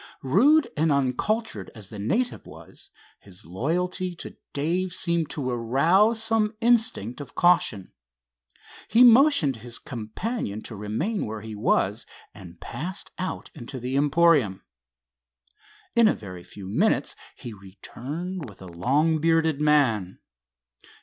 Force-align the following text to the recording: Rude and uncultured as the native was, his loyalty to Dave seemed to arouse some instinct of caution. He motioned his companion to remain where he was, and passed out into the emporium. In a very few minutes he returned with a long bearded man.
Rude 0.23 0.71
and 0.75 0.91
uncultured 0.91 1.69
as 1.75 1.89
the 1.91 1.99
native 1.99 2.47
was, 2.47 2.89
his 3.19 3.45
loyalty 3.45 4.15
to 4.15 4.35
Dave 4.51 4.95
seemed 4.95 5.29
to 5.29 5.47
arouse 5.51 6.23
some 6.23 6.55
instinct 6.59 7.21
of 7.21 7.35
caution. 7.35 7.93
He 8.87 9.03
motioned 9.03 9.57
his 9.57 9.77
companion 9.77 10.63
to 10.63 10.75
remain 10.75 11.27
where 11.27 11.41
he 11.41 11.53
was, 11.53 12.07
and 12.33 12.59
passed 12.59 13.11
out 13.19 13.51
into 13.53 13.79
the 13.79 13.95
emporium. 13.95 14.63
In 15.95 16.07
a 16.07 16.15
very 16.15 16.43
few 16.43 16.65
minutes 16.65 17.15
he 17.35 17.53
returned 17.53 18.49
with 18.49 18.59
a 18.59 18.65
long 18.67 19.19
bearded 19.19 19.61
man. 19.61 20.17